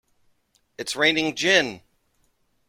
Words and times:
It's 0.79 0.95
raining 0.95 1.35
gin! 1.35 1.81